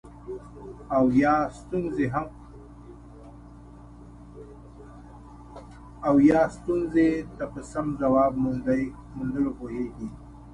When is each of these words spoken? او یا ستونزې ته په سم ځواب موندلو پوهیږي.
او 6.07 6.17
یا 6.29 6.41
ستونزې 6.55 7.11
ته 7.37 7.45
په 7.53 7.61
سم 7.71 7.85
ځواب 8.01 8.33
موندلو 9.15 9.51
پوهیږي. 9.59 10.09